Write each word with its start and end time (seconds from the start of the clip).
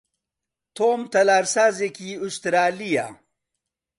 تۆم 0.75 1.01
تەلارسازێکی 1.13 2.19
ئوسترالییە. 2.21 3.07